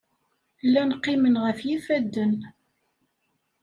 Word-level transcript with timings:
Llan 0.65 0.91
qqimen 1.01 1.35
ɣef 1.43 1.59
yifadden. 1.67 2.35